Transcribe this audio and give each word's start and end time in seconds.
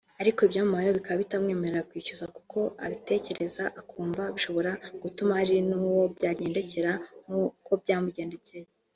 ariko 0.21 0.39
ibyamubayeho 0.43 0.93
bikaba 0.99 1.21
bitamwemerera 1.23 1.87
kwishyuza 1.89 2.25
kuko 2.35 2.57
abitekereza 2.85 3.63
akumva 3.81 4.23
bishobora 4.35 4.71
gutuma 5.03 5.31
hari 5.39 5.55
uwo 5.89 6.03
byagendekera 6.15 6.91
nk’uko 7.25 7.69
byamugendekeye 7.83 8.65